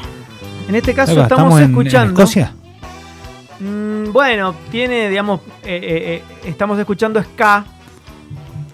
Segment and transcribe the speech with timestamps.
[0.69, 2.21] En este caso estamos, en- en escuchando.
[2.23, 2.55] Escocia?
[4.05, 7.65] Mm, bueno, tiene, digamos, eh, eh, eh, estamos escuchando ska.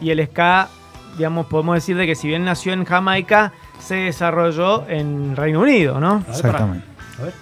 [0.01, 0.69] Y el ska,
[1.17, 6.01] digamos, podemos decir de que si bien nació en Jamaica, se desarrolló en Reino Unido,
[6.01, 6.13] ¿no?
[6.13, 6.87] A ver, Exactamente.
[7.19, 7.35] A ver.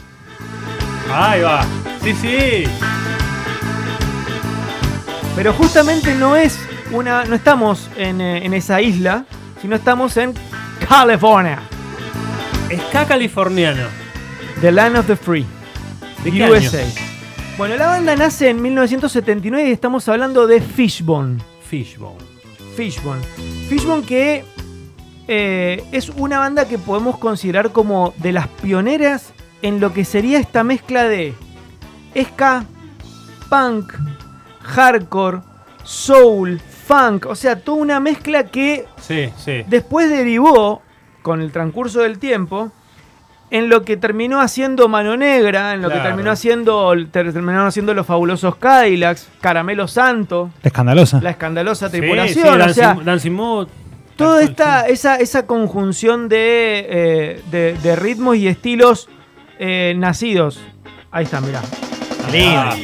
[1.12, 1.64] Ahí va.
[2.02, 2.64] Sí, sí.
[5.36, 6.58] Pero justamente no es
[6.90, 7.24] una.
[7.24, 9.24] no estamos en, en esa isla,
[9.62, 10.34] sino estamos en
[10.88, 11.60] California.
[12.88, 13.86] Ska californiano.
[14.60, 15.46] The Land of the Free.
[16.24, 16.78] ¿De qué USA.
[16.82, 17.07] año?
[17.58, 21.38] Bueno, la banda nace en 1979 y estamos hablando de Fishbone.
[21.68, 22.18] Fishbone.
[22.76, 23.20] Fishbone.
[23.68, 24.44] Fishbone que
[25.26, 30.38] eh, es una banda que podemos considerar como de las pioneras en lo que sería
[30.38, 31.34] esta mezcla de
[32.16, 32.64] ska,
[33.50, 33.92] punk,
[34.62, 35.40] hardcore,
[35.82, 37.26] soul, funk.
[37.26, 39.64] O sea, toda una mezcla que Sí, sí.
[39.66, 40.80] después derivó,
[41.22, 42.70] con el transcurso del tiempo,
[43.50, 47.94] en lo que terminó haciendo Mano Negra, en lo que terminó haciendo, ter- terminaron haciendo
[47.94, 51.20] los fabulosos Cadillacs, Caramelo Santo, La escandalosa.
[51.22, 53.68] la escandalosa Sí, tripulación, sí, o Dancing, sea, Dancing Mood.
[54.16, 54.44] toda Sí.
[54.50, 59.08] esta, esa, esa conjunción de, eh, de, de ritmos y estilos
[59.58, 60.60] eh, nacidos.
[61.10, 61.60] Ahí está, mirá.
[62.30, 62.76] Ah,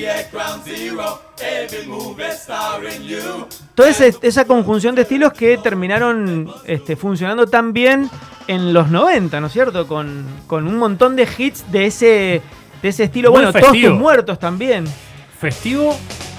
[3.75, 8.09] Toda ese- esa conjunción de estilos que terminaron este, funcionando tan bien
[8.47, 9.87] en los 90, ¿no es cierto?
[9.87, 12.43] Con, con un montón de hits de ese,
[12.83, 13.31] de ese estilo.
[13.31, 13.91] Muy bueno, todos festivo.
[13.91, 14.85] tus muertos también.
[15.41, 15.97] festivo,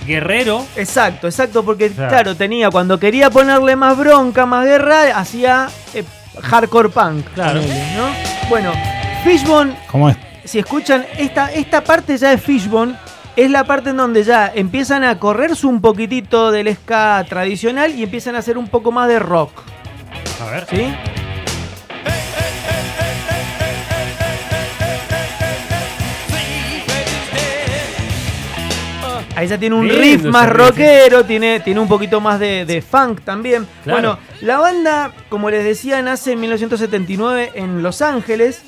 [0.07, 0.65] guerrero.
[0.75, 2.09] Exacto, exacto, porque Claro.
[2.09, 6.03] claro, tenía, cuando quería ponerle más bronca, más guerra, hacía eh,
[6.41, 7.25] hardcore punk.
[7.33, 7.59] Claro.
[8.49, 8.71] Bueno,
[9.23, 10.17] Fishbone, ¿Cómo es?
[10.43, 12.95] si escuchan, esta, esta parte ya de Fishbone
[13.35, 18.03] es la parte en donde ya empiezan a correrse un poquitito del ska tradicional y
[18.03, 19.51] empiezan a hacer un poco más de rock.
[20.41, 20.65] A ver.
[20.69, 20.93] ¿Sí?
[29.35, 32.63] Ahí ya tiene un Lindo riff más riff, rockero, tiene, tiene un poquito más de,
[32.65, 33.67] de funk también.
[33.83, 33.99] Claro.
[33.99, 38.63] Bueno, la banda, como les decía, nace en 1979 en Los Ángeles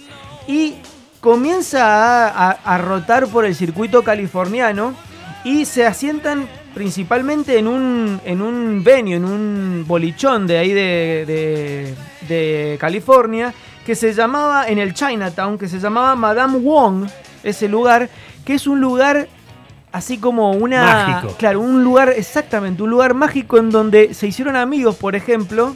[0.45, 0.75] y
[1.19, 4.93] comienza a, a- a rotar por el circuito californiano
[5.43, 11.25] y se asientan principalmente en un, en un venue, en un bolichón de ahí de,
[11.25, 11.95] de-
[12.27, 13.53] de California,
[13.85, 17.07] que se llamaba, en el Chinatown, que se llamaba Madame Wong,
[17.43, 18.09] ese lugar,
[18.45, 19.27] que es un lugar
[19.93, 20.83] así como una...
[21.13, 21.35] Mágico.
[21.39, 25.73] Claro, un lugar, exactamente, un lugar mágico en donde se hicieron amigos, por ejemplo,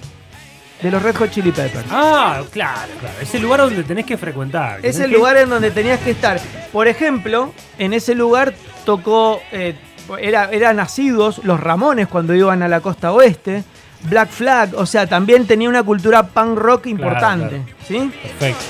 [0.81, 1.85] de los Red Hot Chili Peppers.
[1.91, 3.15] Ah, claro, claro.
[3.21, 4.79] Es el lugar donde tenés que frecuentar.
[4.83, 6.39] Es el que- lugar en donde tenías que estar.
[6.71, 8.53] Por ejemplo, en ese lugar
[8.85, 9.75] tocó, eh,
[10.19, 13.63] era, eran nacidos los Ramones cuando iban a la costa oeste,
[14.09, 17.61] Black Flag, o sea, también tenía una cultura punk rock importante.
[17.87, 18.11] ¿sí?
[18.23, 18.63] Perfecto.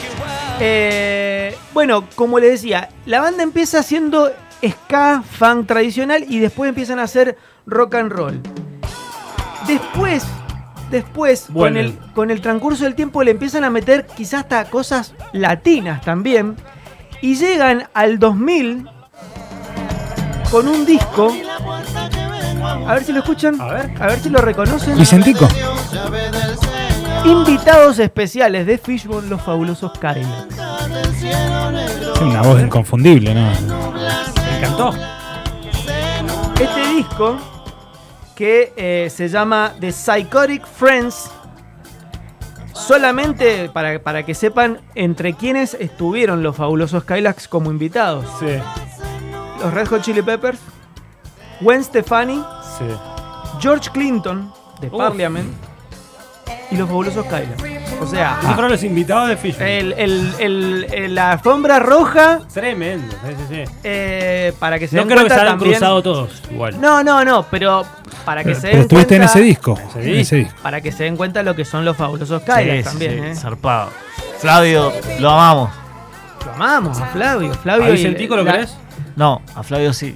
[0.60, 4.30] Eh, bueno, como les decía, la banda empieza haciendo
[4.68, 8.42] ska, funk tradicional y después empiezan a hacer rock and roll.
[9.68, 10.24] Después,
[10.92, 15.14] después, con el, con el transcurso del tiempo le empiezan a meter quizás hasta cosas
[15.34, 16.56] latinas también.
[17.22, 18.88] Y llegan al 2000
[20.52, 21.34] con un disco.
[22.88, 23.60] A ver si lo escuchan.
[23.60, 23.92] A ver.
[24.00, 24.98] A ver si lo reconocen.
[24.98, 25.48] Vicentico.
[27.26, 30.56] Invitados especiales de Fishbone, los fabulosos Cadillacs.
[31.20, 33.52] Sí, una voz inconfundible, ¿no?
[33.52, 34.94] Me encantó.
[36.60, 37.38] Este disco,
[38.42, 41.30] que eh, se llama The Psychotic Friends,
[42.74, 48.26] solamente para, para que sepan entre quienes estuvieron los fabulosos Kylax como invitados.
[48.40, 48.48] Sí,
[49.62, 50.58] Los Red Hot Chili Peppers,
[51.60, 52.44] Gwen Stefani,
[52.80, 52.86] sí.
[53.60, 54.98] George Clinton de Uf.
[54.98, 55.48] Parliament
[56.72, 57.62] y los fabulosos Kylax.
[58.02, 59.62] O sea, Esos fueron los invitados de Fish.
[59.62, 63.14] el, el- el- el- la alfombra roja, Tremendo.
[63.24, 63.72] Sí, sí, sí.
[63.84, 66.82] eh, para que se No den creo que se hayan también- cruzado todos igual.
[66.82, 67.86] No, no, no, pero
[68.26, 69.80] para que Pero, se den estuviste en cuenta- ese disco.
[69.90, 70.56] Ese en ese disco.
[70.62, 73.36] Para que se den cuenta lo que son los fabulosos Kylax también, sí, ¿eh?
[73.36, 73.90] zarpado.
[74.40, 75.70] Flavio, lo amamos.
[76.46, 77.54] Lo amamos a Flavio.
[77.54, 78.78] Flavio ¿A y Vicentico lo la- querés?
[79.16, 80.16] No, a Flavio sí.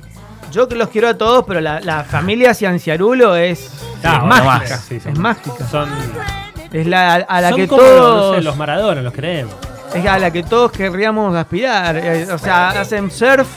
[0.51, 3.69] Yo que los quiero a todos, pero la, la familia Cianciarulo es,
[4.03, 4.75] Ah, es bueno, mágica.
[4.75, 4.85] más.
[4.85, 5.67] Sí, son- es mágica.
[5.69, 5.89] Son,
[6.71, 9.53] Es la a la son que como los, todos los Maradona, los creemos.
[9.93, 11.97] es a la que todos querríamos aspirar.
[11.97, 13.47] Eh, O sea, hacen surf,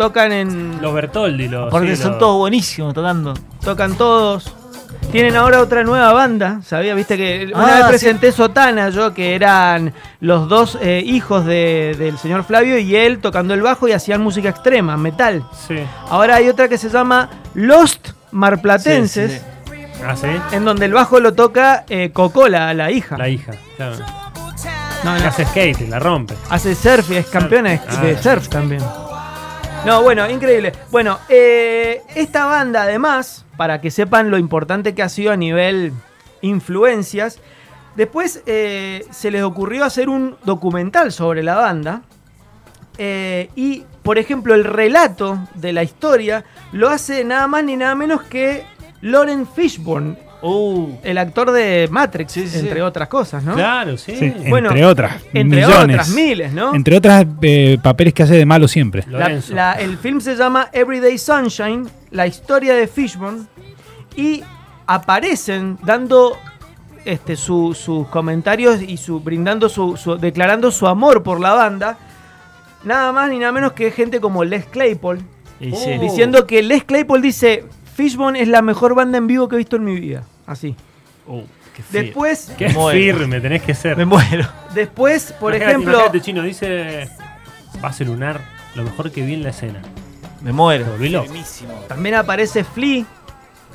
[0.00, 1.70] tocan en Los Bertoldi, los.
[1.72, 3.34] Sí, son los- todos buenísimos tocando.
[3.62, 4.54] tocan todos.
[5.12, 6.94] Tienen ahora otra nueva banda, ¿sabía?
[6.94, 7.88] Viste que una Ah, vez sí.
[7.88, 13.18] presenté Sotana yo, que eran los dos eh, hijos de- del señor Flavio y él
[13.18, 15.44] tocando el bajo y hacían música extrema, metal.
[15.68, 15.76] Sí.
[16.08, 19.32] Ahora hay otra que se llama Lost Marplatenses,
[19.66, 20.28] Sí, sí, Ah, sí.
[20.52, 23.18] en donde el bajo lo toca eh, Cocola, la hija.
[23.18, 23.52] La hija.
[23.76, 23.96] Claro.
[25.04, 26.34] No, no, hace skate, la rompe.
[26.50, 27.96] hace surf y es campeona de, Ah.
[28.02, 28.82] de surf también.
[29.86, 30.72] No, bueno, increíble.
[30.90, 35.92] Bueno, eh, esta banda además, para que sepan lo importante que ha sido a nivel
[36.42, 37.38] influencias,
[37.96, 42.02] después eh, se les ocurrió hacer un documental sobre la banda.
[42.98, 47.94] eh, y, por ejemplo, el relato de la historia lo hace nada más ni nada
[47.94, 48.64] menos que
[49.00, 52.80] Lauren Fishburne, Uh, el actor de Matrix, Sí, sí, entre sí.
[52.80, 53.54] otras cosas, ¿no?
[53.54, 54.14] Claro, sí.
[54.16, 55.16] Sí, Bueno, entre otras.
[55.34, 55.96] Entre millones.
[55.96, 56.74] otras miles, ¿no?
[56.74, 59.04] Entre otras eh, papeles que hace de malo siempre.
[59.08, 59.54] La- Lorenzo.
[59.54, 63.42] la- el film se llama Everyday Sunshine, la historia de Fishburne,
[64.16, 64.42] y
[64.86, 66.36] aparecen dando
[67.04, 71.96] este, su- sus comentarios y su, brindando su, su- declarando su amor por la banda,
[72.84, 75.20] nada más ni nada menos que gente como Les Claypool,
[75.60, 75.76] y Oh.
[75.76, 75.98] sí.
[75.98, 77.64] diciendo que Les Claypool dice,
[78.00, 80.74] Fishbone es la mejor banda en vivo que he visto en mi vida, así.
[81.26, 81.42] Uh,
[81.76, 82.02] qué feo.
[82.02, 82.98] Después, Qué Muero.
[83.18, 83.96] firme tenés que ser.
[83.96, 84.46] Me muero.
[84.74, 87.08] después, por Imagínate- ejemplo, imagínate, Chino dice.
[87.80, 88.40] Base lunar,
[88.74, 89.80] lo mejor que vi en la escena.
[90.42, 90.84] Me muero.
[90.86, 91.32] Te volví loco.
[91.88, 93.04] También aparece Flea,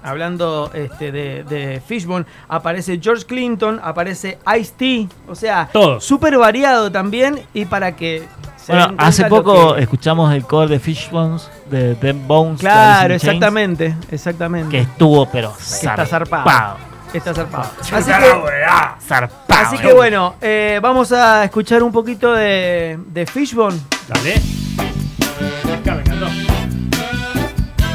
[0.04, 2.26] hablando este, de, de Fishbone.
[2.48, 5.08] Aparece George Clinton, aparece Ice-T.
[5.28, 6.04] O sea, Todos.
[6.04, 7.42] súper variado también.
[7.54, 8.24] Y para que
[8.68, 12.60] Bueno, hace poco que- escuchamos el cover de Fishbones de Them Bones.
[12.60, 13.96] Claro, Chains, exactamente.
[14.12, 14.70] Exactamente.
[14.70, 16.44] Que estuvo, pero Que está zarpado.
[16.46, 16.78] zarpado.
[17.14, 17.70] Está zarpado.
[17.80, 19.62] Así que, Zarpado.
[19.68, 23.80] así que bueno, eh, vamos a escuchar un poquito de, de Fishbone.
[24.08, 24.42] Dale.